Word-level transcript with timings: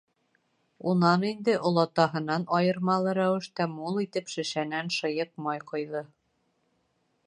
Унан 0.91 1.25
инде, 1.31 1.55
олатаһынан 1.71 2.47
айырмалы 2.61 3.15
рәүештә, 3.19 3.69
мул 3.77 4.03
итеп 4.07 4.35
шешәнән 4.35 4.93
шыйыҡ 5.01 5.35
май 5.49 5.67
ҡойҙо. 5.73 6.05